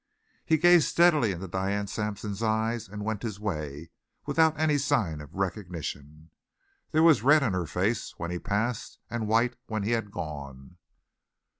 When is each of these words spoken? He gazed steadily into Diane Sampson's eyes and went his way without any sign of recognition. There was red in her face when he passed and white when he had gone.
He 0.43 0.57
gazed 0.57 0.87
steadily 0.89 1.31
into 1.31 1.47
Diane 1.47 1.85
Sampson's 1.85 2.41
eyes 2.41 2.89
and 2.89 3.05
went 3.05 3.21
his 3.21 3.39
way 3.39 3.91
without 4.25 4.59
any 4.59 4.79
sign 4.79 5.21
of 5.21 5.35
recognition. 5.35 6.31
There 6.89 7.03
was 7.03 7.21
red 7.21 7.43
in 7.43 7.53
her 7.53 7.67
face 7.67 8.17
when 8.17 8.31
he 8.31 8.39
passed 8.39 8.97
and 9.11 9.27
white 9.27 9.57
when 9.67 9.83
he 9.83 9.91
had 9.91 10.09
gone. 10.09 10.77